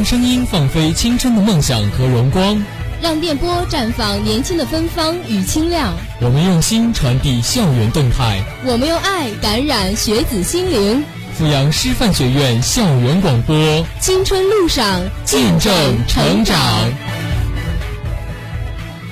[0.00, 2.64] 用声音放飞青春的梦想和荣光，
[3.02, 5.94] 让电波绽放年轻的芬芳与清亮。
[6.22, 11.04] 我们用心传递校园动态，我们用爱感染学子心灵。
[11.36, 13.54] 阜阳师范学院校园广播，
[14.00, 15.70] 青春路上见证
[16.08, 16.56] 成长。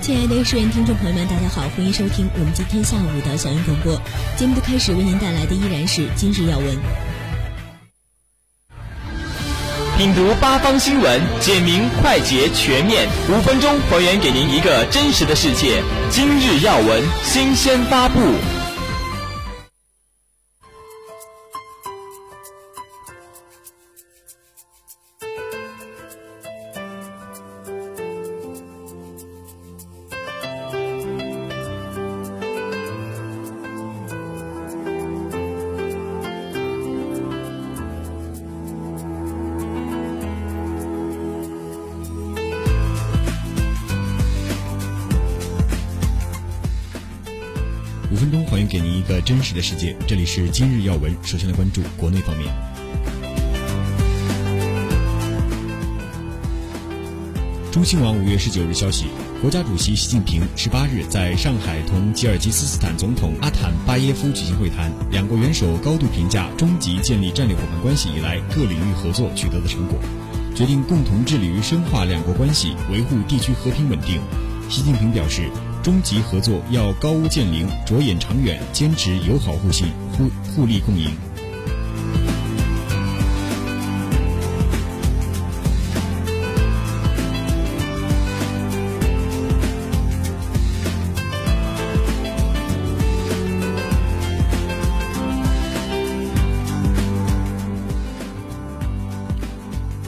[0.00, 4.00] 亲爱的师院听众朋友们，大家好，欢迎收听我们今天下午的校园广播。
[4.38, 6.78] 节目的开始为您带来的依然是今日要闻。
[9.98, 15.82] 品读八方新闻，简明快捷全面，五分钟还原给您一个真实的世界。
[16.08, 18.20] 今日要闻，新鲜发布。
[49.54, 51.14] 的世界，这里是今日要闻。
[51.22, 52.48] 首先来关注国内方面。
[57.70, 59.06] 中新网五月十九日消息，
[59.40, 69.98] 国家主席习近平十八日在上海同吉尔吉斯斯坦总统阿坦巴耶夫举行会谈，两国元首高度评价中吉建立战略伙伴关系以来各领域合作取得的成果，
[70.54, 74.20] 决定共同致力于深化两国关系，维护地区和平稳定。
[74.68, 75.48] 习近平表示。
[75.88, 81.16] 中吉合作要高屋建瓴、着眼长远，坚持友好互信、互互利共赢。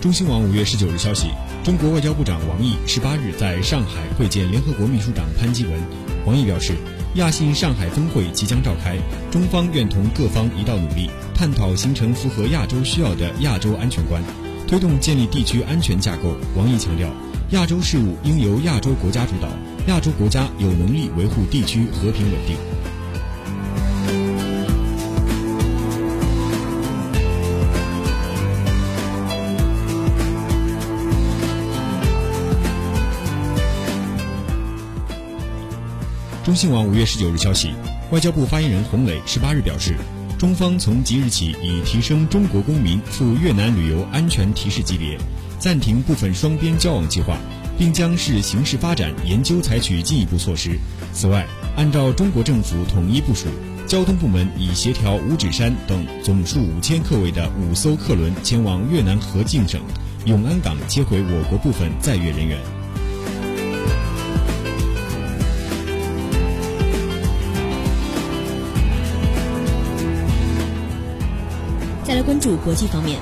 [0.02, 1.30] 中新网五月十九日消息。
[1.62, 5.78] 中国外交部长王毅十八日在上海会见联合国秘书长潘基文。
[6.24, 6.72] 王毅表示，
[7.16, 8.96] 亚信上海峰会即将召开，
[9.30, 14.22] 中方愿同各方一道努力，探讨形成符合亚洲需要的亚洲安全观，
[14.66, 16.34] 推动建立地区安全架构。
[16.56, 17.10] 王毅强调，
[17.50, 19.48] 亚洲事务应由亚洲国家主导，
[19.86, 22.69] 亚洲国家有能力维护地区和平稳定。
[36.42, 37.68] 中新网五月十九日消息，
[38.10, 39.94] 外交部发言人洪磊十八日表示，
[40.38, 45.18] 中方从即日起已提升中国公民赴越南旅游安全提示级别，
[45.58, 47.36] 暂停部分双边交往计划，
[47.78, 50.78] 并将视形势发展研究采取进一步措施。
[51.12, 51.46] 此外，
[51.76, 53.48] 按照中国政府统一部署，
[53.86, 59.82] 交通部门已协调五指山等总数五千客位的五艘客轮前往越南河静省
[60.24, 62.79] 永安港接回我国部分在越人员。
[72.20, 73.18] 来关注国际方面。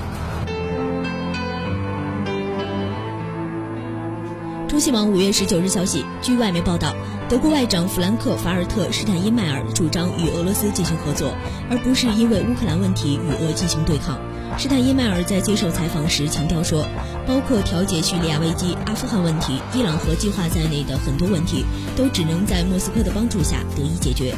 [4.67, 6.93] 中新网五月十九日消息，据外媒报道，
[7.29, 11.33] 德国外长弗兰克·法尔特·施坦因迈尔主张与俄罗斯进行合作，
[11.69, 14.19] 而不是因为乌克兰问题与俄进行对抗。
[14.57, 16.85] 施坦因迈尔在接受采访时强调说，
[17.25, 21.63] 包括调解叙利亚危机、阿富汗问题、伊朗核计划在内的很多问题，
[21.95, 24.35] 都只能在莫斯科的帮助下得以解决。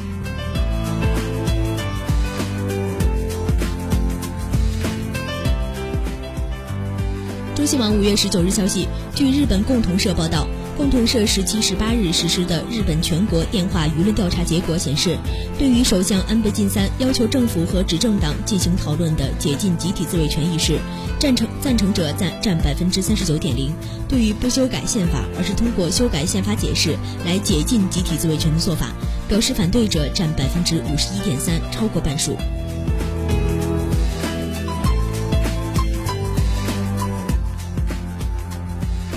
[7.61, 15.15] 中新网五月十九日消息，据日本共同社报道，共同社十七、十八日实施的日本全国电话舆论调查结果显示，
[15.59, 20.79] 对于首相安倍晋三要求政府和执政党进行讨论的解禁集体自卫权一事，
[21.19, 23.69] 赞成赞成者占占百分之三十九点零；
[24.09, 26.97] 对于不修改宪法，而是通过修改宪法解释
[27.27, 28.87] 来解禁集体自卫权的做法，
[29.29, 32.35] 表示反对者占百分之五十一点三，超过半数。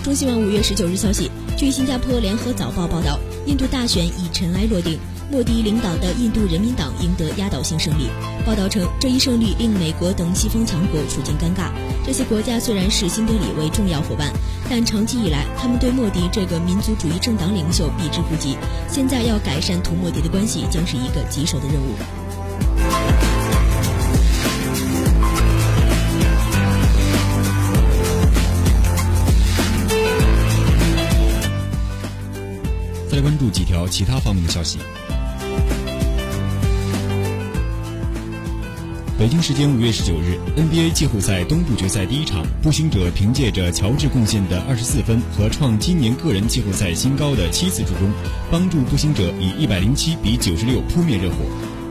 [0.04, 4.98] 中新网五月十九日消息，据新加坡联合早报报道，印度大选已尘埃落定，
[5.32, 8.10] 莫迪领导的印度人民党赢得压倒性胜利。
[8.44, 11.70] 报道称，这一胜利令美国等西方强国处境尴尬。
[12.04, 14.30] 这些国家虽然视新德里为重要伙伴，
[14.68, 18.58] 但长期以来，他们对莫迪这个民族主义政党领袖避之不及。
[18.90, 21.94] 现在要改善同莫迪的关系，将是一个棘手的任务。
[33.14, 34.80] 再来关注几条其他方面的消息。
[39.16, 48.10] 北京时间五月十九日，NBA 季后赛东部决赛第一场，步行者凭借着乔治贡献的二十四分和创今年个人季后赛新高的七次助攻，
[48.50, 51.36] 帮助步行者以一百零七比九十六扑灭热火。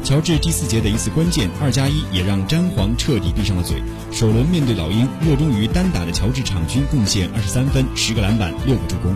[0.04, 3.82] 乔治第四节的一次关键二加一，也让詹皇彻底闭上了嘴。
[4.12, 9.16] 首轮面对老鹰，热衷于单打的乔治场均贡献二十三分、十个篮板、六个助攻。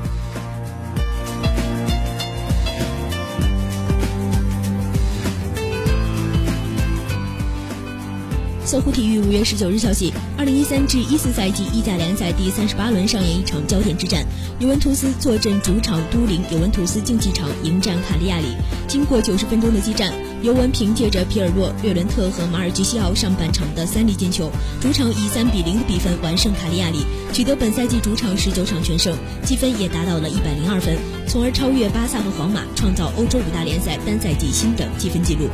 [8.67, 14.25] 搜狐体育五月十九日消息，二零一三至一四赛季意甲联赛第三十八轮上演一场焦点之战，
[14.59, 18.57] 尤文图斯坐镇主场都灵尤文图斯竞技场迎战卡利亚里。
[18.85, 20.11] 经过九十分钟的激战，
[20.43, 35.47] 尤文凭借着皮尔洛、略伦特和马尔基西奥上半场的三粒进球，主场以三比零的比分完胜卡利亚里，取得本赛季主场十九场全胜，积分也达到了一百零二分，从而超越巴萨和皇马，创造欧洲五大联赛单赛季新的积分纪录。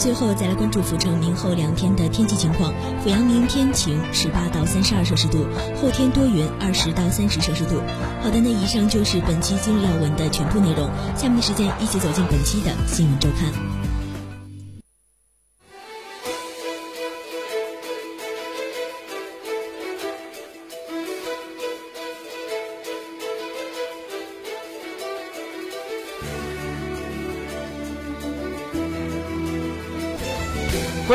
[0.00, 2.72] 最后再来关注阜城明后两天的天气情况。
[3.02, 5.44] 阜阳明天晴，十八到三十二摄氏度；
[5.76, 7.82] 后天多云，二十到三十摄氏度。
[8.22, 10.88] 好的，那以上就是本期今日要闻的全部内容。
[11.14, 13.69] 下面的时间，一起走进本期的新闻周刊。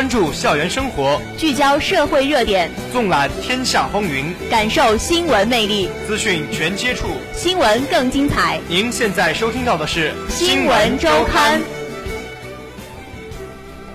[0.05, 8.61] 关注校园生活，聚焦社会热点，纵览天下风云，感受新闻魅力，资讯全接触，新闻更精彩。
[8.69, 11.59] 您现在收听到的是《新闻周刊》。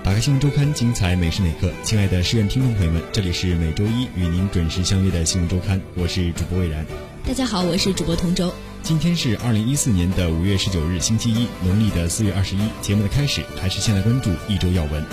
[0.03, 1.71] 打开《新闻周刊》，精彩每时每刻。
[1.81, 6.85] 亲爱的师院听众朋友们，这里是每周一与您准时相约的《新闻周刊》，我是主播魏然。
[7.25, 8.53] 大家好，我是主播同舟。
[8.83, 12.59] 今天是二零一四年的五月十九日，星期一，农历的四月二十一。
[12.81, 15.05] 节目的开始，还是先来关注一周要闻。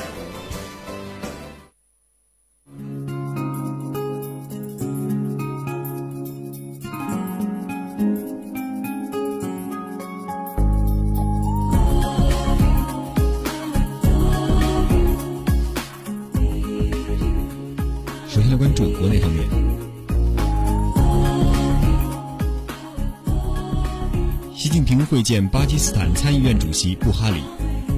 [25.29, 27.43] 见巴基斯坦参议院主席布哈里。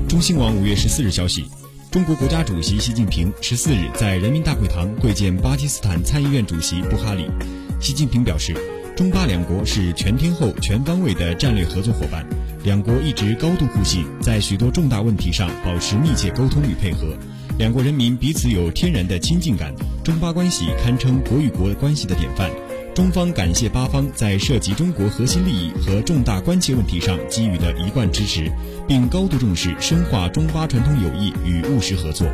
[0.09, 1.45] 中新网五月十四日消息，
[1.89, 7.31] 中国国家主席习近平十四日在人民大会堂会见巴基斯坦参议院主席布哈里。
[7.79, 8.53] 习近平表示，
[8.97, 12.27] 中巴两国是全天候、全方位的战略合作伙伴，
[12.65, 17.17] 两国一直高度互信，在许多重大问题上保持密切沟通与配合，
[17.59, 19.73] 两国人民彼此有天然的亲近感，
[20.03, 22.51] 中巴关系堪称国与国关系的典范。
[22.93, 28.51] 中方感谢巴方在涉及中国核心利益和重大关切问题上给予的一贯支持，
[28.87, 32.27] 并高度重视深化中巴传统友谊与务实合作。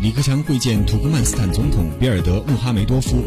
[0.00, 3.22] 李克强会见土库曼斯坦总统比尔德穆哈梅多夫。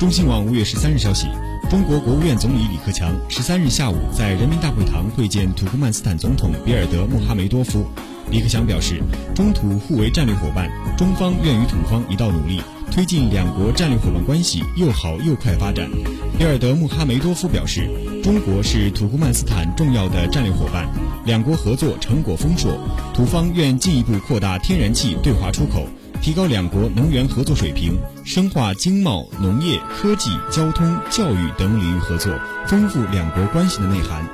[0.00, 1.28] 中新网五月十三日消息。
[1.68, 7.84] 中国国务院总理李克强十三日下午在人民大会堂会见土库曼斯坦总统比尔德穆哈梅多夫。
[8.30, 9.02] 李克强表示，
[9.34, 15.90] 中土互为战略伙伴，中方愿与土方一道努力，推进两国战略伙伴关系又好又快发展。
[16.38, 17.90] 比尔德穆哈梅多夫表示，
[18.22, 20.88] 中国是土库曼斯坦重要的战略伙伴，
[21.24, 22.78] 两国合作成果丰硕，
[23.12, 25.84] 土方愿进一步扩大天然气对华出口。
[26.22, 27.96] 提高两国能源合作水平，
[28.26, 32.34] 深化经贸、农业、科技、交通、教育等领域合作，
[32.66, 34.26] 丰富两国关系的内涵。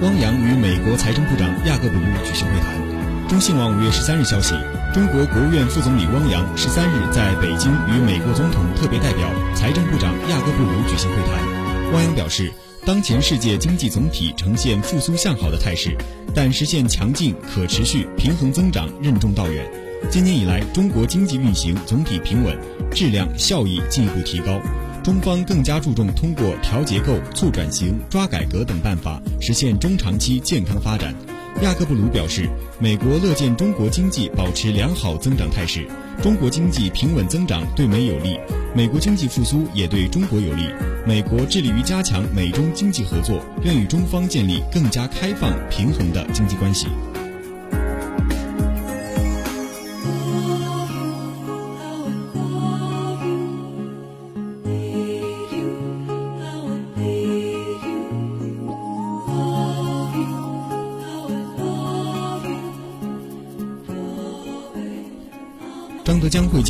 [0.00, 2.91] 汪洋与美国财政部长亚各布鲁举行会谈。
[3.32, 4.52] 中新网五月十三日消息，
[4.92, 11.92] 中国国务院副总理汪洋十三日在北京与美国总统特别代表、财政部长亚各布鲁举行会谈。
[11.94, 12.52] 汪洋表示，
[12.84, 15.96] 当前世界经济总体呈现复苏向好的态势，
[16.34, 19.66] 但实现强劲、可持续、平衡增长任重道远。
[20.10, 22.54] 今年以来，中国经济运行总体平稳，
[22.90, 24.60] 质量效益进一步提高。
[25.02, 31.14] 中方更加注重通过调结构、促转型、抓改革等办法，实现中长期健康发展。
[31.60, 32.48] 亚克布鲁表示，
[32.80, 35.86] 美国乐见中国经济保持良好增长态势，
[36.20, 38.36] 中国经济平稳增长对美有利，
[38.74, 40.64] 美国经济复苏也对中国有利。
[41.06, 46.88] 美国致力于加强美中经济合作，愿与中方建立更加开放、平衡的经济关系。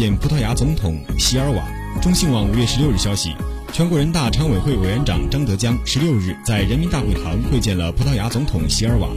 [0.02, 1.62] 见葡萄牙总统席尔瓦。
[2.00, 3.36] 中新网五月十六日消息，
[3.72, 9.08] 全国人大常委会委员长张德江十六日在人民大会堂会见了葡萄牙总统席尔瓦。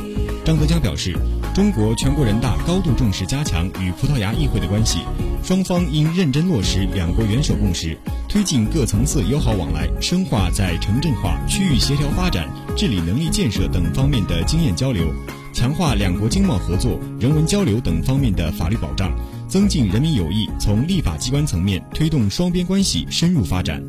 [0.46, 1.18] 张德江表示，
[1.56, 5.00] 中国全国人大高度重视加强与葡萄牙议会的关系，
[5.44, 7.98] 双方应认真落实两国元首共识，
[8.30, 15.08] 推进各层次友好往来，深化在城镇化、区域协调发展、治理能力建设等方面的经验交流，
[15.52, 19.12] 强化两国经贸合作、人文交流等方面的法律保障。
[19.56, 23.82] 增进人民友谊，从立法机关层面推动双边关系深入发展。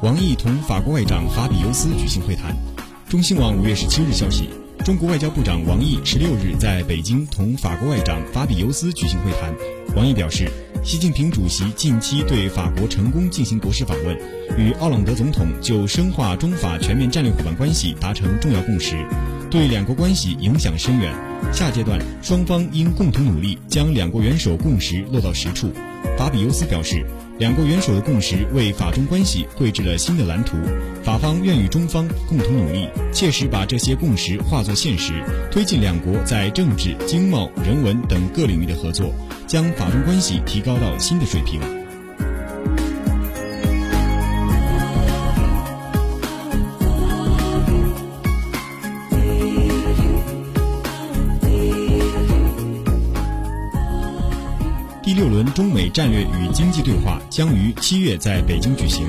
[0.00, 2.56] 王毅同法国外长法比尤斯举行会谈。
[3.06, 4.48] 中新网五月十七日消息。
[4.84, 9.54] 中国外交部长王毅十六日在北京同法国外长法比尤斯举行会谈。
[9.94, 10.50] 王毅表示，
[10.82, 14.16] 习近平主席近期对法国成功进行国事访问，
[14.56, 18.96] 与奥朗德总统就深化中法全面战略伙伴关系达成重要共识，
[19.50, 21.14] 对两国关系影响深远。
[21.52, 25.70] 下阶段，双方应共同努力，将两国元首共识落到实处。
[26.16, 27.04] 法比尤斯表示。
[27.38, 30.56] 两国元首的共识为法中关系绘制了新的蓝图，
[31.04, 35.12] 法方愿与中方共同努力，切实把这些共识化作现实，
[35.48, 39.14] 推进两国在政治、经贸、人文等各领域的合作，
[39.46, 41.77] 将法中关系提高到新的水平。
[55.18, 59.04] 六轮中美战略与经济对话将于七月在北京举行。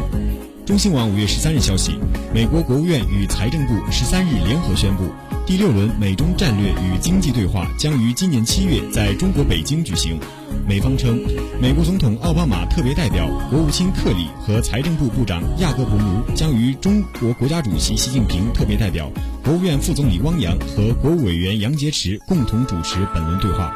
[0.66, 2.00] 中新网五月十三日消息，
[2.34, 5.04] 美国国务院与财政部十三日联合宣布，
[5.46, 10.20] 第六轮美中战略与经济对话将于今年七月在中国北京举行。
[10.68, 11.22] 美方称，
[11.62, 19.12] 美国总统奥巴马特别代表、国务卿克里和财政部部长亚各布卢将与中国国家主席习近平特别代表、
[19.44, 23.72] 国务院副总理汪洋和国务委员杨洁篪共同主持本轮对话。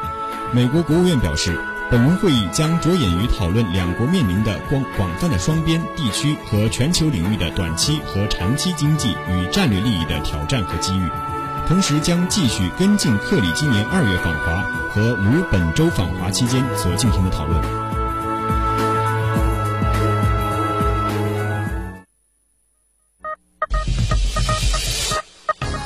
[0.52, 1.56] 美国国务院表示。
[1.90, 11.08] 本轮会议将着眼于讨论两国面临的广广泛的双边、地区和全球领域的短期和长期经济与战略利益的挑战和机遇，
[11.68, 17.62] 同时将继续跟进克里今年二月访华和卢本周访华期间所进行的讨论。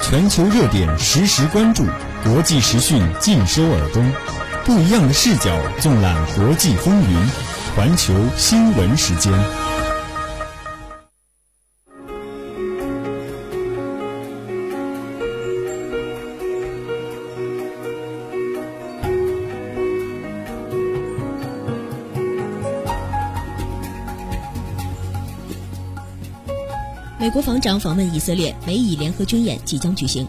[0.01, 1.85] 全球热点实时关注，
[2.25, 4.11] 国际时讯尽收耳中。
[4.69, 5.51] 不一样的视角，
[5.81, 7.19] 纵览国际风云，
[7.75, 9.33] 环球新闻时间。
[27.19, 30.29] 美国防长访问以色列，美以联合军演即将举行。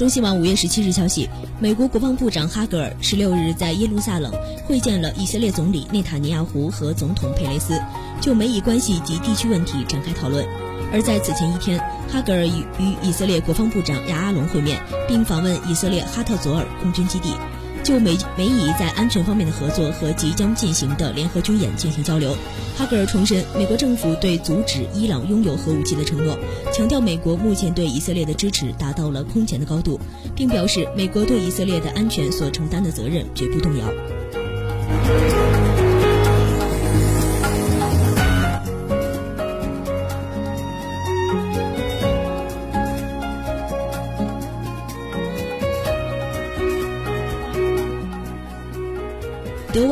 [0.00, 4.32] 中新网五月十七日消息，美国国防部长哈格尔十六日在耶路撒冷
[4.64, 7.78] 会见了以色列总理内塔尼亚胡和总统佩雷斯，
[8.18, 10.42] 就美以关系及地区问题展开讨论。
[10.90, 11.78] 而在此前一天，
[12.10, 17.34] 哈格尔与与以色列国防部长亚阿龙会面，并访问以色列哈特佐尔空军基地。
[17.82, 22.36] 就美美以在安全方面的合作和即将进行的联合军演进行交流，
[22.76, 26.38] 哈格尔重申美国政府对阻止伊朗拥有核武器的承诺，
[26.72, 29.98] 强调美国目前对以色列的支持达到了空前的高度，
[30.36, 35.49] 并表示美国对以色列的安全所承担的责任绝不动摇。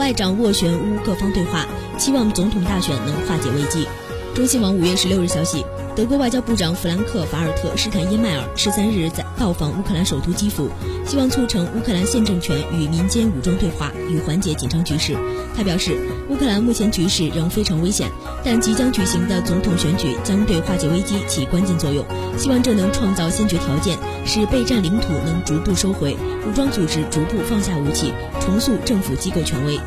[0.09, 1.67] 外掌握悬乌各方对话，
[1.99, 3.87] 希望总统大选能化解危机。
[4.35, 5.63] 中新网五月十六日消息，
[5.99, 10.69] 德国外交部长弗兰克·法尔特·施坦因迈尔十三日在到访乌克兰首都基辅，
[11.05, 15.17] 希望促成乌克兰现政权与民间武装对话，以缓解紧张局势。
[15.57, 18.09] 他表示，乌克兰目前局势仍非常危险，
[18.45, 22.07] 但即将举行的总统选举将对化解危机起关键作用。
[22.39, 29.81] 希望这能创造先决条件，使被占领土能逐步收回，武装组织逐步放下武器，重塑政府机构权威。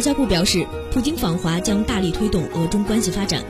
[0.00, 3.44] 外交部表示，普京访华将大力推动俄中关系发展。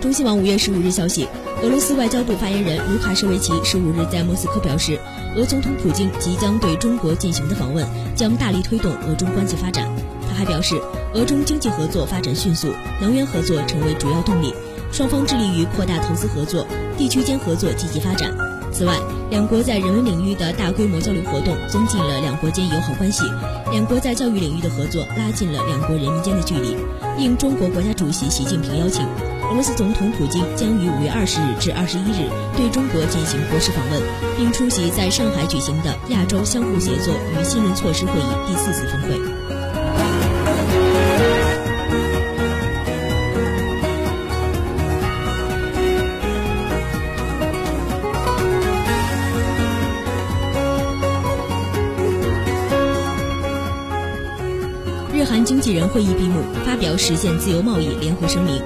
[0.00, 1.26] 中新网五月十五日消息，
[1.64, 5.00] 俄罗斯外交部发言人卢卡舍维奇十五日在莫斯科表示，
[5.34, 9.92] 俄总统普京即将对中国进行的访问将大力推动俄中关系发展。
[10.28, 10.80] 他还表示，
[11.12, 12.68] 俄中经济合作发展迅速，
[13.00, 14.54] 能源合作成为主要动力，
[14.92, 16.64] 双方致力于扩大投资合作，
[16.96, 18.32] 地区间合作积极发展。
[18.76, 18.94] 此外，
[19.30, 23.24] 两国在人文领域的大规模交流活动增进了两国间友好关系；
[23.70, 26.76] 两国在教育领域的合作拉近了两国人民间的距离。
[27.16, 29.02] 应中国国家主席习近平邀请，
[29.48, 34.02] 俄罗斯总统普京将于五月二十日至二十一日对中国进行国事访问，
[34.36, 39.45] 并出席在上海举行的亚洲相互协作与信任措施会议第四次峰会。
[55.66, 58.62] 纪人会议闭幕，发表实现自由贸易联合声明。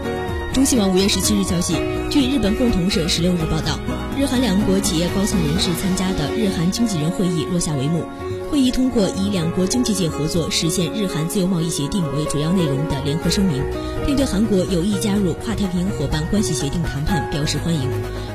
[0.52, 1.74] 中新网五月十七日消息，
[2.10, 3.80] 据日本共同社十六日报道，
[4.18, 8.04] 日韩两国企业高层人士参加的日韩经纪人会议落下帷幕。
[8.50, 13.62] 会议通过以两国经济界合作实现日韩自由贸易协定为主要内容的联合声明，
[14.04, 17.80] 并对韩国有意加入跨太平洋伙伴关系协定谈判表示欢迎。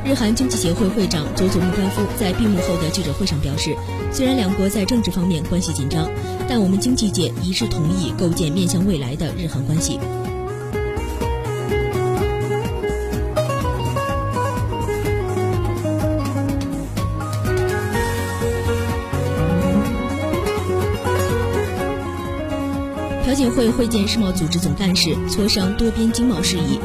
[0.05, 3.75] 日韩经济协会会长佐佐木关夫在闭幕后的记者会上表示，
[4.11, 6.07] 虽然两国在政治方面关系紧张，
[6.47, 9.99] 但我们经济界一致同意构建面向未来的日韩关系。
[23.25, 26.79] 朴槿惠会见世贸组织总干事，磋商多边经贸事宜。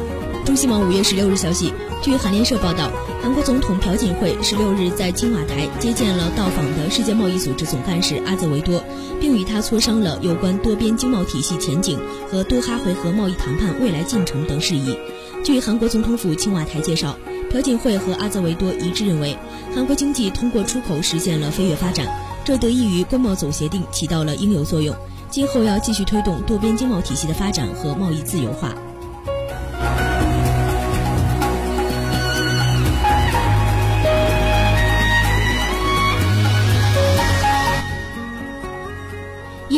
[0.51, 8.83] 中新网五月十六日消息，据韩联社报道，韩国总统朴槿惠十六日在青瓦台接见了到访的世界贸易组织总干事阿泽维多，
[9.21, 11.97] 并与他磋商了有关多边经贸体系前景
[12.29, 14.97] 和多哈回合贸易谈判未来进程等事宜。
[15.41, 17.15] 据韩国总统府青瓦台介绍，
[17.49, 19.37] 朴槿惠和阿泽维多一致认为，
[19.73, 22.07] 韩国经济通过出口实现了飞跃发展，
[22.43, 24.93] 这得益于关贸总协定起到了应有作用。
[25.29, 28.75] 今后要继续推动多边经贸体系的发展和贸易自由化。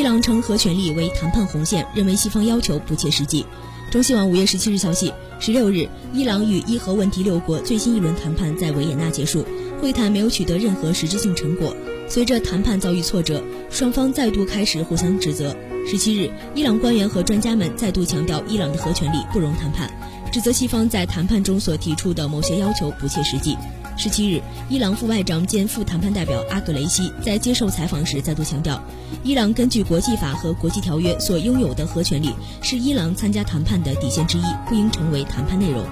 [0.04, 3.46] 伊朗称核权利为谈判红线，认为西方要求不切实际。
[3.90, 9.46] 中新网五月十七日消息，十六日，伊朗与伊核问题六国最新一轮谈判在维也纳结束，
[9.80, 11.74] 会谈没有取得任何实质性成果。
[12.10, 15.56] 随着谈判遭遇挫折，双方再度开始互相指责。
[15.90, 19.90] 十七日，伊朗官员和专家们再度强调伊朗的核权利不容谈判，
[20.34, 23.56] 指责西方在谈判中所提出的某些要求不切实际。
[23.96, 28.82] 十七日，伊朗副外长兼副谈判代表阿格雷西在接受采访时再度强调，
[29.24, 35.86] 伊朗根据国际法和国际条约所拥有的核权利是伊朗参加谈判的底线之一，不应成为谈判内容。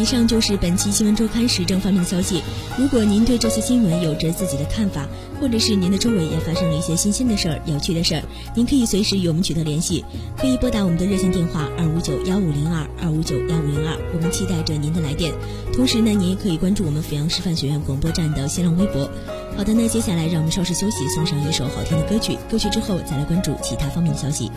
[0.00, 2.42] 以上就是本期新闻周刊时政方面的消息。
[2.78, 5.06] 如果您对这次新闻有着自己的看法，
[5.38, 8.22] 或者是您的周围也发生了一些新鲜的事儿、有趣的事儿，
[8.54, 10.02] 您可以随时与我们取得联系，
[10.38, 15.34] 可以拨打我们的热线电话二五九幺五零二二五九幺五零二，我们期待着您的来电。
[15.74, 19.06] 同时呢，您也可以关注我们阜阳师范学院广播站的新浪微博。
[19.54, 22.38] 好的，那接下来让我们稍事休息，送上一首好听的歌曲。
[22.50, 24.50] 歌曲之后再来关注其他方面的消息。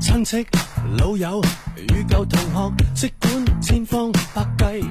[0.00, 0.44] 亲戚、
[0.98, 1.40] 老友
[1.76, 4.84] 与旧同学，即管千方百计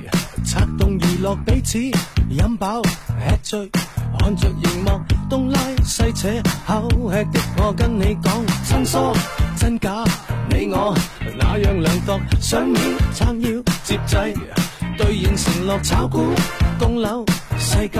[0.45, 1.77] 策动娱乐彼此，
[2.29, 3.69] 饮饱吃醉，
[4.17, 6.29] 看着荧幕东拉西扯，
[6.65, 9.11] 口吃的我跟你讲，真疏
[9.57, 10.05] 真假，
[10.49, 10.97] 你我
[11.37, 12.81] 那样量度，上面
[13.13, 13.49] 撑腰
[13.83, 14.15] 接济。
[14.97, 16.33] 兑现承诺，炒股
[16.79, 17.23] 供楼，
[17.59, 17.99] 世界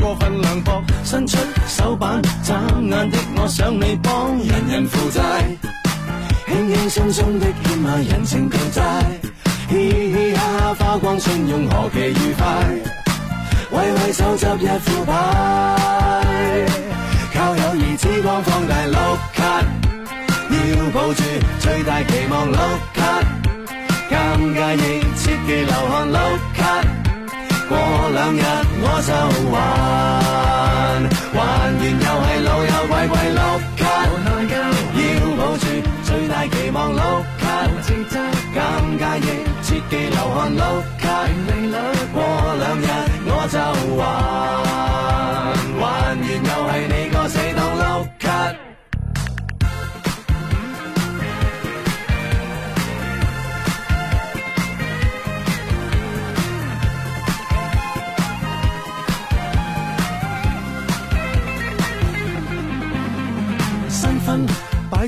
[0.00, 1.36] 过分凉薄，伸出
[1.68, 5.20] 手板眨眼的我想你帮，人人负债，
[6.46, 8.82] 轻轻松松的欠下人情巨债，
[9.68, 12.44] 嘻嘻哈哈花光信用何其愉快，
[13.70, 15.12] 挥挥手执一副牌，
[17.34, 18.96] 靠友谊之光放大碌
[19.34, 19.62] 卡，
[20.50, 21.22] 要抱住
[21.60, 22.56] 最大期望碌
[22.94, 23.21] 卡。
[24.32, 24.80] 尷尬亦
[25.14, 26.16] 切忌流汗碌
[26.56, 26.80] 卡，
[27.68, 27.76] 过
[28.14, 28.40] 两日
[28.80, 29.12] 我就
[29.52, 29.54] 还，
[31.34, 33.40] 还完又系老友貴貴碌
[33.76, 33.84] 卡，
[34.96, 35.00] 要
[35.36, 35.64] 抱住
[36.02, 36.98] 最大期望碌
[37.38, 37.44] 卡，
[38.54, 38.56] 尷
[38.98, 39.20] 尬亦
[39.62, 41.04] 切忌流汗碌卡，
[42.14, 42.16] 过
[42.58, 42.88] 两日
[43.26, 43.54] 我就
[43.98, 44.00] 还，
[45.78, 47.36] 还完又系你个死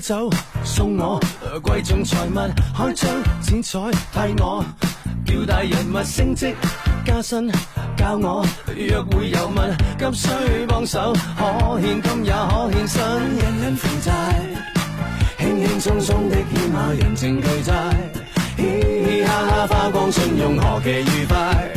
[0.04, 0.28] 酒
[0.62, 1.18] 送我
[1.62, 3.78] 貴重財物，開張剪彩
[4.12, 4.62] 替我，
[5.24, 6.54] 叫大人物升職
[7.06, 7.50] 加薪，
[7.96, 8.44] 教我
[8.76, 9.56] 約會有物，
[9.98, 10.28] 急需
[10.68, 11.44] 幫手，可
[11.80, 13.00] 獻金也可獻身，
[13.38, 14.12] 人人負債，
[15.38, 17.72] 輕輕鬆鬆的欠下人情巨债，
[18.58, 21.72] 嘻嘻哈哈花光信用何其愉快，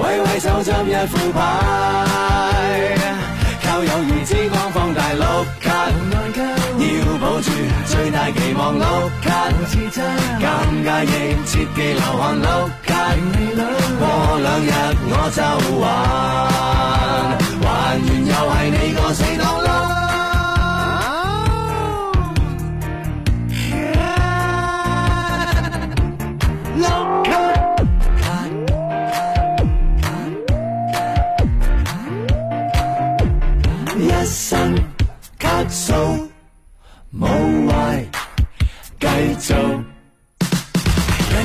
[0.00, 1.40] 揮揮手執一副牌。
[3.64, 5.88] 靠友谊之光放大碌卡，
[6.82, 7.48] 要保住
[7.86, 9.52] 最大期望，look at，
[10.40, 10.44] 尴
[10.84, 11.06] 尬亦
[11.46, 13.18] 切忌流汗，look at，
[13.98, 14.02] 过
[14.40, 14.68] 两日
[15.08, 15.40] 我就
[15.80, 15.84] 还，
[17.62, 17.66] 还
[17.96, 18.98] 完又系你个。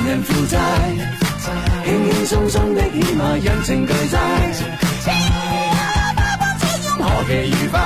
[0.07, 0.55] 人人負債，
[1.85, 4.17] 輕輕鬆鬆的欠下人情巨债，
[6.97, 7.77] 何其愉快，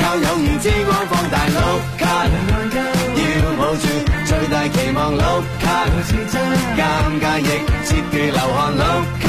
[0.00, 1.58] 靠友誼之光放大碌
[1.98, 2.04] 卡，
[3.16, 3.20] 要
[3.58, 3.84] 抱住
[4.24, 5.20] 最大期望碌
[5.60, 5.66] 卡，
[6.74, 6.80] 尷
[7.20, 7.42] 尬亦
[7.84, 8.80] 切忌流汗碌
[9.20, 9.26] 卡。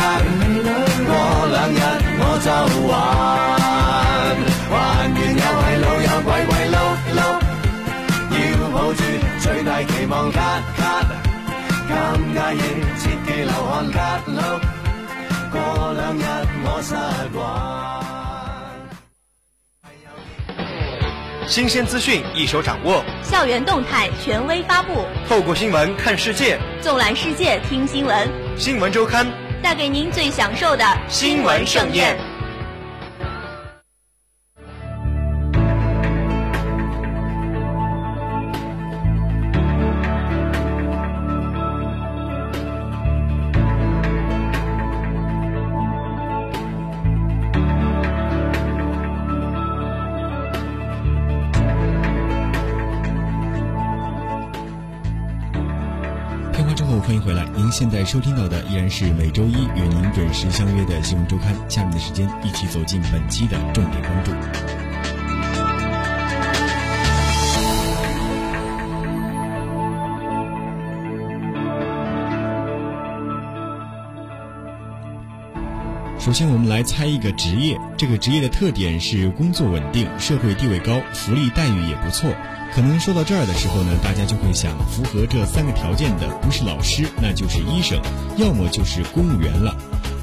[1.08, 1.12] 過
[1.52, 1.76] 兩日
[2.20, 2.48] 我就
[2.88, 3.47] 還，
[9.48, 11.06] 最大期望卡卡，
[11.88, 11.94] 尷
[12.36, 12.60] 尬亦
[13.00, 14.60] 切忌流汗卡碌，
[15.50, 16.24] 過兩日
[16.66, 16.92] 我實
[17.34, 17.40] 還。
[21.48, 29.26] 新鲜资讯一手掌握，校园动态权威发布，透过新闻看世界，纵览世界听新闻，新闻周刊
[29.64, 32.18] 带给您最享受的新闻盛宴。
[57.78, 61.56] 现在收听到的依然是每周一与您准时相约的新闻周刊。
[61.70, 64.87] 下面的时间，一起走进本期的重点关注。
[76.28, 77.80] 首先，我们来猜一个职业。
[77.96, 82.30] 这个职业的特点是工作稳定、社会地位高、福利待遇也不错。
[82.74, 87.98] 可能说到这儿的时候呢，大家就会想，符合这三个条件的不是老师，那就是医生，
[88.36, 89.74] 要么就是公务员了。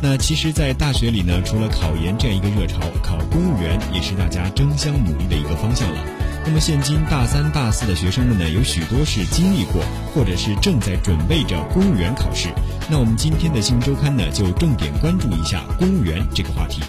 [0.02, 6.04] 那其实，在大学里呢，除了考研这样一个热潮，考公务员也是大家争相努力的一个方向了。
[6.46, 9.83] 那么，现今大三、大四的学生们呢，有许多是经历过，
[10.14, 12.48] 或者是正在准备着公务员考试。
[12.88, 16.83] 那我们今天的新闻周刊呢，就重点关注一下公务员这个话题。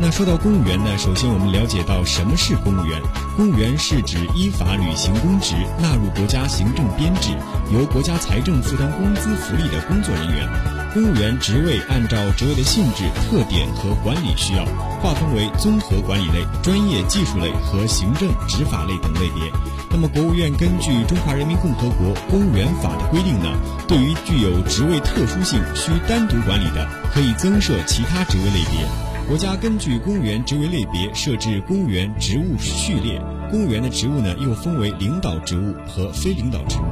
[0.00, 3.02] 那说到公务员呢，首先我们了解到什么是公务员。
[3.36, 7.30] 公务员是指依法履行公职、纳入国家行政编制、
[7.72, 10.48] 由国家财政负担工资福利的工作人员。
[10.94, 14.64] 公务员职位按照职位的性质、特点和管理需要，
[15.02, 19.50] 划分为综合管理类、专业技术类和行政执法类等类别。
[19.90, 23.50] 那么，国务院根据《中华人民共和国公务员法》的规定呢，
[23.88, 29.07] 对于具有职位特殊性、需单独管理的，可以增设其他职位类别。
[29.28, 36.84] 国家根据公务员职位类别设置公务员职务序列，公务员的职务呢又分为领导职务和非领导职务。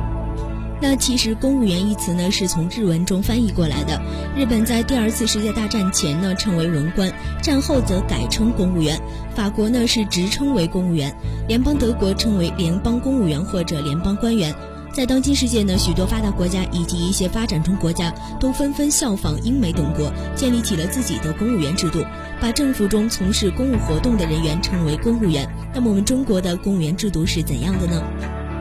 [0.82, 3.98] 那其实“公务员”一词呢，是从日文中翻译过来的。
[4.36, 7.10] 日本在第二次世界大战前呢，称为文官，
[7.42, 9.00] 战后则改称公务员。
[9.34, 11.16] 法国呢是直称为公务员，
[11.48, 14.54] 联邦德国称为联邦公务员或者联邦官员。
[14.96, 22.02] 在当今世界呢，许多发达国家以及一些发展中国家都纷纷效仿英美等国，建立起了自己的公务员制度，
[22.40, 25.46] 把政府中从事公务活动的人员称为公务员。
[25.74, 28.02] 那么我们中国的公务员制度是怎样的呢？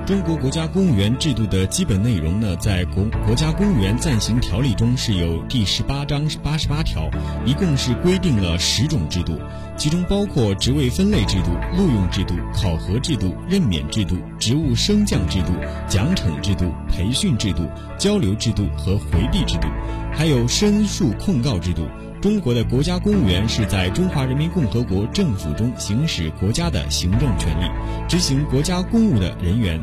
[0.05, 7.09] 中国国家公务员制度的基本内容呢，在《国国家公务员暂行条例》中是有第十八章八十八条，
[7.43, 9.39] 一共是规定了十种制度，
[9.75, 15.47] 其中包括职位分类制度、录用制度、考核制度、任免制度、职务升降制度、
[15.87, 19.67] 奖惩制度、培训制度、交流制度和回避制度，
[20.13, 21.81] 还有申诉控告制度。
[22.21, 27.65] 中国的国家公务员是在中华人民共和国政府中行使国家的行政权力、
[28.07, 29.79] 执行国家公务的人员。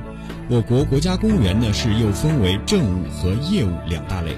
[0.53, 4.37] 我国国家公务员呢是又分为政务和业务两大类。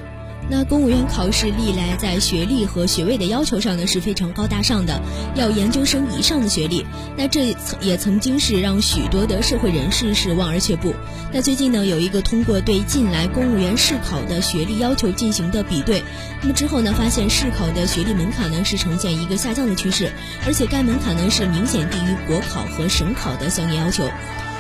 [0.49, 5.01] 那公务员考试历来在学历和学位的要求上呢是非常高大上的，
[5.35, 6.87] 要研究生以上的学历。
[7.17, 10.95] 那这也曾经是让许多的社会人士是望而却步。
[11.33, 16.05] 那最近呢有一个通过对近来公务员试考的学历要求进行的比对，
[16.43, 20.13] 那么之后呢发现试考的学历门槛呢是呈现一个下降的趋势，
[20.47, 24.09] 而且该门槛呢是明显低于国考和省考的相应要求。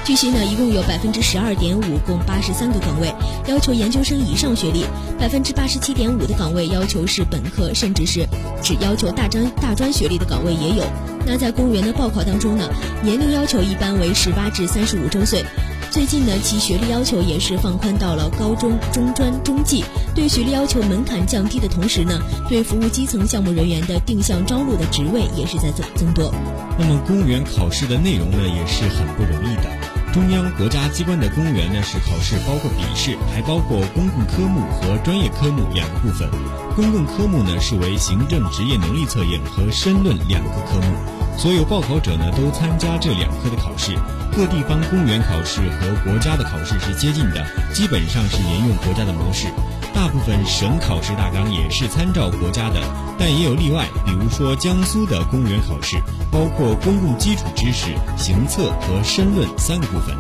[0.04, 3.10] 据悉呢，一共有百分之十二点五，共八十三个岗位
[3.46, 4.84] 要求研究生以上学历，
[5.18, 8.28] 百分之八十七点五的岗位要求是本科，甚至是
[8.62, 10.84] 只要求大专大专学历的岗位也有。
[11.24, 12.68] 那在公务员的报考当中呢，
[13.02, 15.42] 年龄要求一般为十八至三十五周岁。
[15.90, 26.30] 最近呢，其学历要求也是放宽到了高中、中专、中技，对学历要求门槛降低的同时呢，对服务基层项目人员的定向招录的职位也是在增增多。
[26.78, 29.93] 那么公务员考试的内容呢，也是很不容易的。
[30.14, 36.30] 中央国家机关的公务员呢，是考试包括笔试，还包括公共科目和专业科目两个部分。
[36.76, 43.96] 公共科目呢是为行政职业能力测验和申论两个科目，所有报考者呢都参加这两科的考试。
[44.36, 49.48] 各地方公务员考试和国家的考试是接近的，基本上是沿用国家的模式。
[49.94, 52.80] 大部分省考试大纲也是参照国家的，
[53.18, 55.96] 但也有例外，比如说江苏的公务员考试，
[56.30, 60.14] 包括公共基础知识、行测和申论三个部分。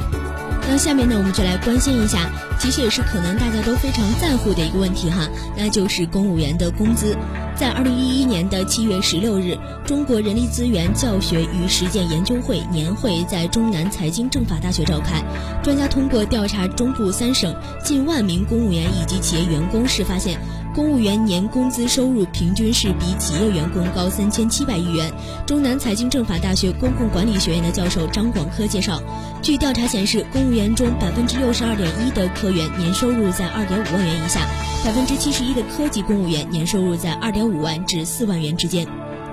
[0.66, 7.16] 那下面呢，我们就来关心一下，其实也是可能大家都非常在乎的一个问题哈，那就是公务员的工资。
[7.54, 15.22] 在二零一一年的七月十六日，中国人力资源教学与实践研究会年会在中南财经政法大学召开。
[15.62, 20.38] 专家通过调查中部三省近万名公务员以及企业员工时发现。
[20.74, 25.08] 公务员年工资收入平均是比企业员工高三千七百亿元。
[25.46, 29.00] 中南财经政法大学公共管理学院的教授张广科介绍，
[29.40, 34.46] 据调查显示，公务员中百分之六十二点一的可员年收入在二点五万元以下，
[34.84, 38.86] 百分之七十一的科级公务员年收入在二点五万至四万元之间。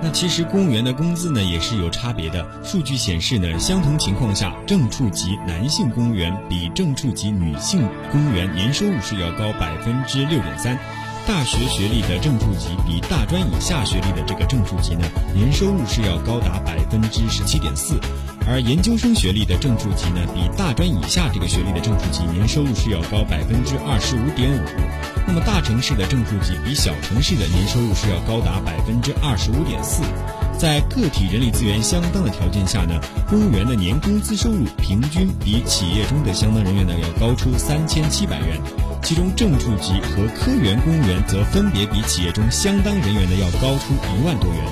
[0.04, 2.44] 那其实公务员的工资呢也是有差别的。
[2.64, 10.76] 数据显示呢，相同情况下，正处级男性公务员比正处级女性公务员年收入是要高百分之六点三。
[11.28, 18.00] 大学学历的正处级比大专以下学历的这个正处级呢，年收入是要高达百分之十七点四，
[18.48, 24.66] 而研究生学历的正处级呢，比大专以下这个学历的正处级年收入是要高百分之二十五点五。
[25.26, 30.04] 那么大城市的正处级比小城市的年收入是要高达百分之二十五点四。
[30.58, 38.91] 在个体人力资源相当的条件下呢，公务员的年工资收入平均比企业中的相当人员呢要高出三千七百元。
[39.04, 44.64] 其中正处级和科员公务员则分别比企业中相当人员的要高出一万多元。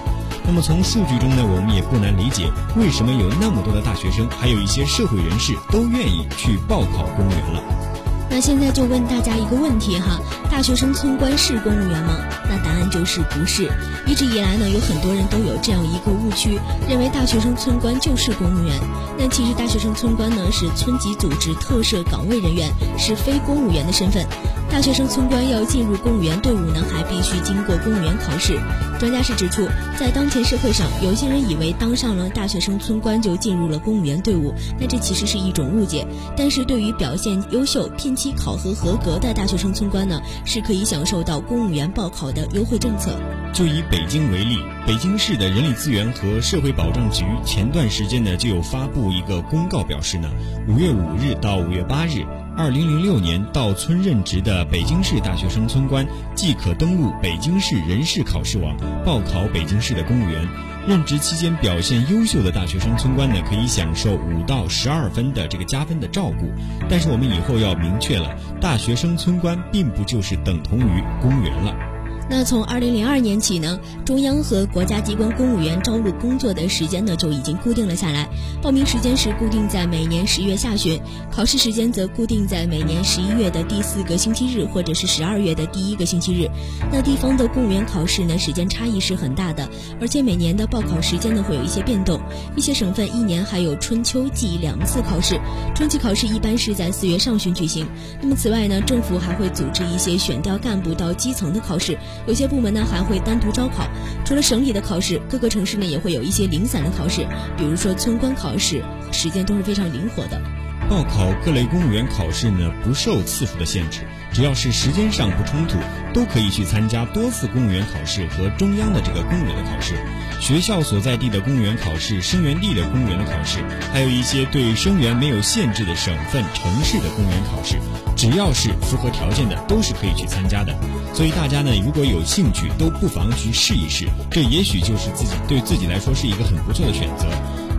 [0.46, 7.99] 那么从数据中呢，我们也不难理解为什么有那么多的大学生，还有一些社会人士都愿意去报考公务员了。
[8.30, 10.20] 那现在就问大家一个问题哈：
[10.52, 12.16] 大学生村官是公务员吗？
[12.48, 13.70] 那答案就是不是。
[14.08, 18.80] 一直以来呢，有很多人都有这样一个误区，认为大学生村官就是公务员。
[19.18, 24.26] 但其实大学生村官呢是村级组织特设岗位人员，是非公务员的身份。
[24.72, 28.60] 大学生村官要进入公务员队伍呢，还必须经过公务员考试。
[29.00, 29.68] 专家是指出，
[30.00, 36.06] 在当前社会上，有些人以为当上了大学生村官就进入了公务员队伍，那这其实是一种误解。
[36.38, 43.18] 但是对于表现优秀、聘期考核合格的大学生村官呢，是可以享受到公务员报考的优惠政策。
[43.54, 50.30] 就以北京为例，北京市的人力资源和社会保障局前段时间呢就有发布一个公告，表示呢，
[50.68, 52.26] 五月五日到五月八日，
[52.60, 60.46] 二零零六年到村任职的北京市大学生村官，即可登录北京市人事考试网报考北京市的公务员。
[60.86, 66.52] 任职期间表现优秀的大学生村官呢，可以享受五到十二分的这个加分的照顾。
[66.90, 71.89] 但是我们以后要明确了，大学生村官并不就是等同于公务员了。
[72.30, 78.30] 那从二零零二年起呢，中央和国家机关公务员招录工作的时间呢就已经固定了下来。
[78.62, 86.48] 报名时间是固定在每年十月下旬，考试时间则固定在每年十一月的第四个星期日或者是十二月的第一个星期日。
[86.92, 89.68] 那地方的公务员考试呢，时间差异是很大的，
[90.00, 92.22] 而且每年的报考时间呢会有一些变动。
[92.56, 95.40] 一些省份一年还有春秋季两次考试，
[95.74, 97.88] 春季考试一般是在四月上旬举行。
[98.22, 101.98] 那么此外呢，政府还会组织一些选调干部到基层的考试。
[102.28, 103.88] 有些部门呢还会单独招考，
[104.26, 107.26] 除了省里的考试，各个城市呢也会有一些零散的考试，
[107.58, 110.42] 比如说村官考试，时间都是非常灵活的。
[110.90, 114.00] 报考各类公务员考试呢不受次数的限制，
[114.34, 115.78] 只要是时间上不冲突，
[116.16, 119.94] 都可以去参加多次公务员考试和中央的这个公务员的考试。
[120.42, 123.60] 学校所在地的公务员考试、生源地的公务员的考试，
[123.94, 127.78] 还有一些对生源没有限制的省份、城市的公务员考试。
[128.18, 130.76] 只要是符合条件的，都是可以去参加的。
[131.14, 134.08] 所以大家呢，如果有兴趣，都不妨去试一试。
[134.32, 137.28] 这也许就是自己对自己来说是一个很不错的选择。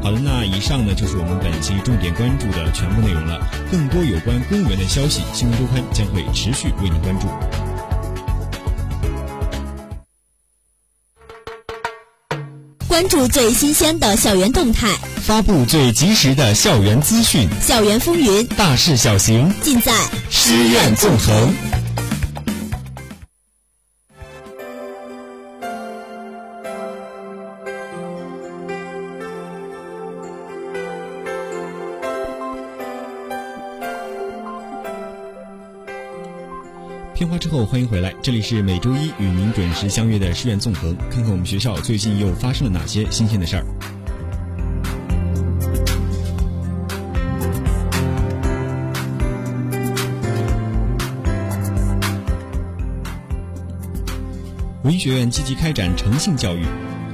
[0.03, 3.39] 好的，那以上呢就是我们本期重点关注的全部内容了。
[3.71, 7.29] 更多有关公务员的消息，新闻周刊将会持续为您关注。
[12.89, 14.89] 关注最新鲜的校园动态，
[15.23, 19.93] 发布最及时的校园资讯，校园风云，大事小情，尽在
[20.31, 21.80] 师院纵横。
[37.21, 43.67] 片花之后，欢迎回来，这里是每周一与您准时相约的师院纵横，看看我们学校最近又发生了哪些新鲜的事儿。
[54.83, 56.65] 文学院积极开展诚信教育，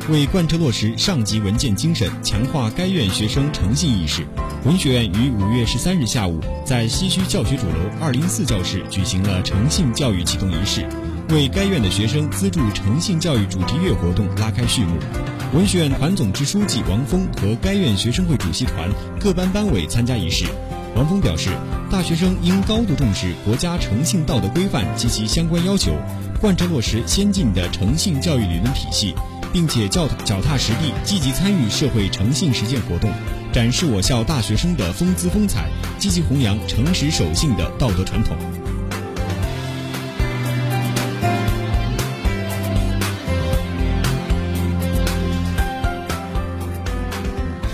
[0.09, 4.25] 为贯彻落实上级文件精神，强化该院学生诚信意识。
[4.65, 10.89] 文学院于五月十三日下午在西区教学主楼二零四教室举行了诚信教育启动仪式，
[11.31, 14.97] 为该院的学生资助诚信教育主题月活动拉开序幕。
[15.53, 18.89] 文学院团总支书记王峰和该院学生会主席团
[19.19, 20.45] 各班班委参加仪式。
[20.95, 21.51] 王峰表示，
[21.91, 25.93] 大学生应高度重视国家诚信道德规范及其相关要求，
[26.41, 29.15] 贯彻落实先进的诚信教育理论体系，
[29.53, 33.11] 并且脚脚踏实地，积极参与社会诚信实践活动。
[33.53, 38.37] 展示我校大学生的风姿风采，积极弘扬诚实守信的道德传统。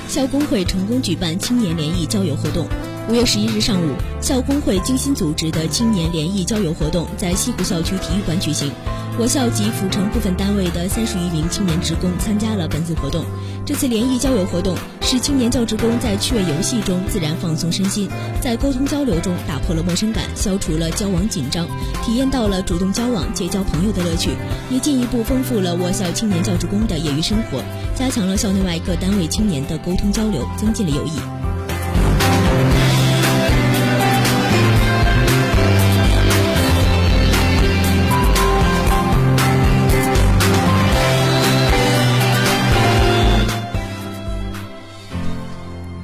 [0.09, 2.69] 校工会成功举办青年联谊交友活动。
[3.09, 8.71] 五月十一日上午，校工会精心组织的青年联谊交友活动在西湖校区体育馆举行。
[9.19, 13.25] 我校及府城部分单位的三十余名青年职工参加了本次活动。
[13.65, 18.09] 这次联谊交友活动使青年教职工在趣味游戏中自然放松身心，
[18.41, 21.69] 在沟通交流中打破了陌生感，消除了交往紧张，
[22.03, 24.31] 体验到了主动交往、结交朋友的乐趣，
[24.71, 27.63] 也进一步丰富了我校青年教职工的业余生活，
[27.95, 31.42] 加强了校内外各单位青年的沟通交流，增进了友谊。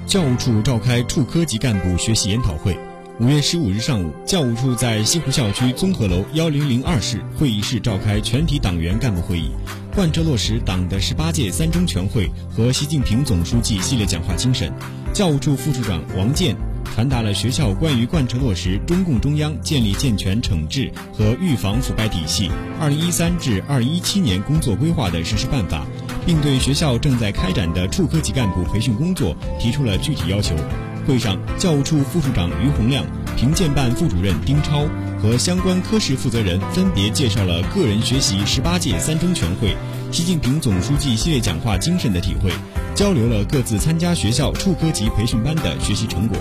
[0.09, 2.75] 教务处召开处科级干部学习研讨会。
[3.21, 9.51] 五月十五日上午，教务处在西湖校区综合楼幺零零二室会议室召开全体党员干部会议，
[9.95, 14.73] 贯彻落实党的十八届三中全会和习近平总书记系列讲话精神。
[15.13, 16.57] 教务处副处长王健
[16.95, 25.87] 传达了学校关于贯彻落实中共中央建立健全惩治和预防腐败体系二零一三至二零一七年工作规划的实施办法。
[26.29, 30.55] 并对学校正在开展的处科级干部培训工作提出了具体要求。
[31.07, 33.03] 会上，教务处副处长于洪亮、
[33.35, 34.85] 评鉴办副主任丁超
[35.23, 39.75] 和相关科室负责人分别介绍了个人学习十八届三中全会、
[40.13, 42.53] 习近平总书记系列讲话精神的体会，
[42.95, 46.37] 交流了各自参加学校处科级培训班的学习成果。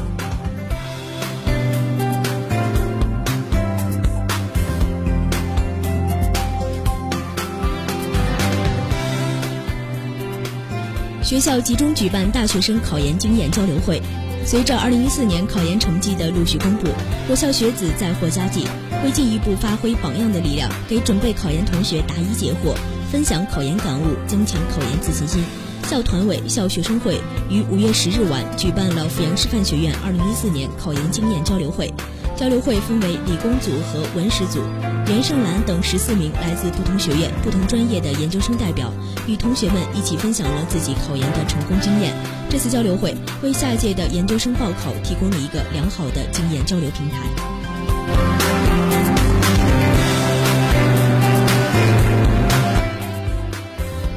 [11.28, 14.02] 学校集中举办大学生考研经验交流会。
[14.46, 16.88] 随着2014年考研成绩的陆续公布，
[17.30, 18.66] 我校学子再获佳绩。
[19.04, 22.74] 为进一步发挥榜样的力量，给准备考研同学答疑解惑，
[23.12, 25.44] 分享考研感悟，增强考研自信心，
[25.90, 27.20] 校团委、校学生会
[27.50, 31.94] 于五月十日晚举办了阜阳师范学院2014年考研经验交流会。
[32.38, 34.60] 交流会分为理工组和文史组，
[35.08, 38.94] 袁胜兰等十四名来自不同学院、不同专业的研究生代表，
[39.26, 42.14] 与同学们一起分享了自己考研的成功经验。
[42.48, 47.16] 这次交流会为下一届的研究生报考提供了一个良好的经验交流平台。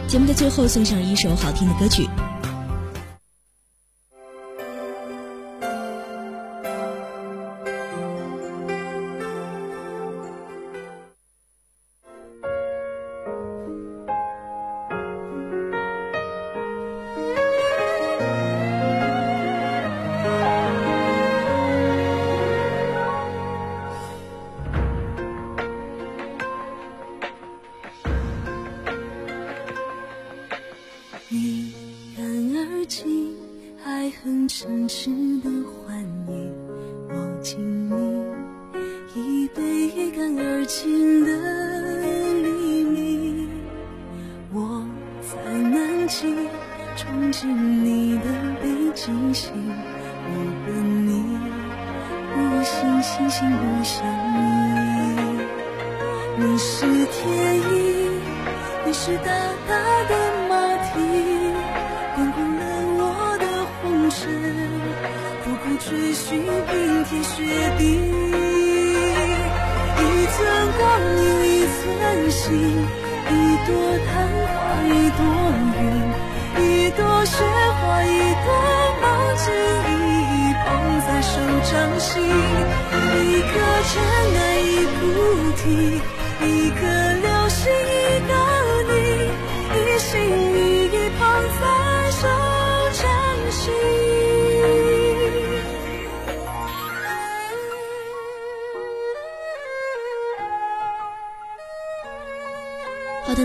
[0.07, 2.07] 节目的最后，送上一首好听的歌曲。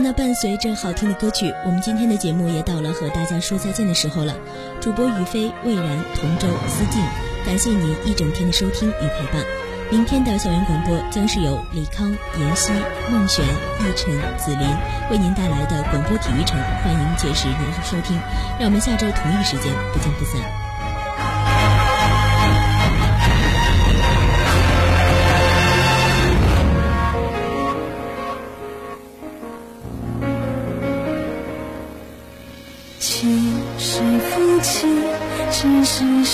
[0.05, 4.35] 那伴随着好听的歌曲，我们今天的节目也到了和大家说再见的时候了。
[4.79, 7.01] 主播雨飞、魏然、同舟、思静，
[7.43, 9.43] 感谢你一整天的收听与陪伴。
[9.89, 12.71] 明天的校园广播将是由李康、妍希、
[13.09, 14.69] 孟璇、逸晨、紫琳
[15.09, 18.15] 为您带来的广播体育城，欢迎届时您收听。
[18.59, 20.64] 让我们下周同一时间不见不散。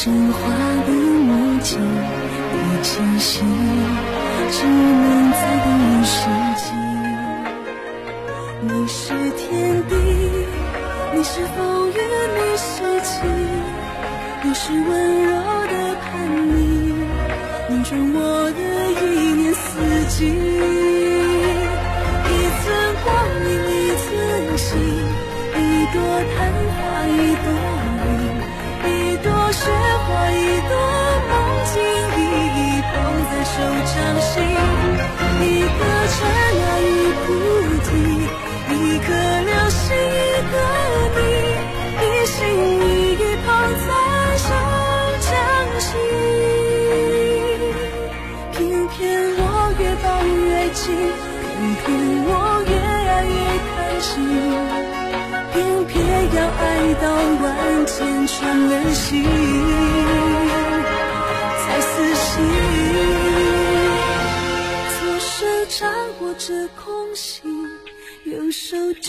[0.03, 0.39] 神话
[0.87, 1.29] 的默
[1.61, 2.89] 契的气
[3.19, 3.43] 息，
[4.49, 6.17] 只能在等一世
[6.57, 6.65] 纪。
[8.61, 9.47] 你是天
[9.87, 9.93] 地，
[11.13, 11.93] 你是风雨，
[12.33, 13.13] 你是晴，
[14.41, 14.89] 你是温
[15.23, 15.29] 柔
[15.67, 16.09] 的叛
[16.49, 16.57] 逆，
[17.69, 18.19] 凝中我
[18.53, 18.59] 的
[19.03, 19.05] 一
[19.39, 19.69] 年四
[20.09, 20.25] 季。
[22.25, 22.65] 一寸
[23.03, 23.07] 光
[23.45, 24.09] 阴，一寸
[24.57, 24.67] 心，
[25.57, 25.59] 一
[25.93, 25.95] 朵
[26.33, 26.35] 昙
[26.71, 27.70] 花，一朵。
[30.31, 30.35] 一
[30.69, 30.71] 朵，
[31.29, 31.31] 梦
[31.71, 31.73] 境
[32.17, 32.19] 一
[32.57, 32.93] 一捧
[33.29, 33.53] 在手
[33.91, 34.33] 掌心。
[35.41, 35.79] 一颗
[36.13, 36.15] 尘
[36.61, 36.89] 埃一
[37.21, 37.27] 菩
[37.85, 37.89] 提，
[38.73, 39.07] 一颗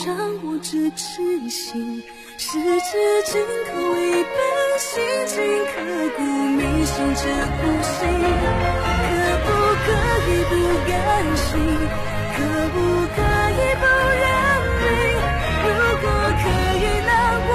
[0.04, 2.02] 掌握着痴心，
[2.36, 3.40] 十指紧
[3.70, 4.34] 扣一本
[4.80, 4.90] 心
[5.28, 5.36] 经，
[5.66, 5.74] 刻
[6.16, 7.98] 骨铭心这苦心。
[8.98, 9.06] 可
[9.44, 9.46] 不
[9.84, 9.86] 可
[10.26, 10.52] 以不
[10.90, 10.90] 甘
[11.36, 11.46] 心？
[12.34, 12.36] 可
[12.70, 12.76] 不
[13.14, 13.16] 可
[13.52, 13.84] 以不
[14.18, 14.26] 认
[14.82, 14.82] 命？
[15.62, 15.70] 如
[16.02, 16.04] 果
[16.42, 16.44] 可
[16.82, 17.10] 以，那
[17.46, 17.50] 我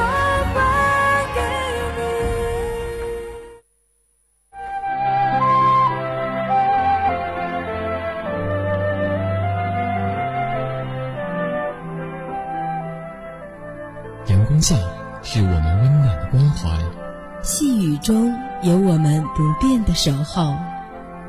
[18.07, 20.55] 中有我们不变的守候。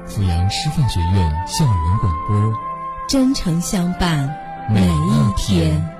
[0.07, 2.53] 阜阳师范学院校园广播，
[3.09, 4.33] 真诚相伴
[4.70, 5.98] 每一天。